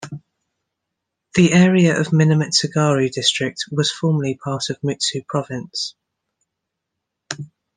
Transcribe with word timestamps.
The 1.35 1.53
area 1.53 1.95
of 1.99 2.07
Minamitsugaru 2.07 3.11
District 3.11 3.63
was 3.71 3.91
formerly 3.91 4.33
part 4.43 4.71
of 4.71 4.81
Mutsu 4.81 5.23
Province. 5.27 5.93